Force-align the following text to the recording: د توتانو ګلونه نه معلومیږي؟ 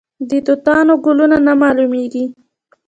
د 0.29 0.31
توتانو 0.45 0.93
ګلونه 1.05 1.37
نه 1.47 1.53
معلومیږي؟ 1.61 2.25